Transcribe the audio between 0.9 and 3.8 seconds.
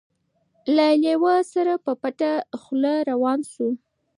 لېوه سره په پټه خوله روان سو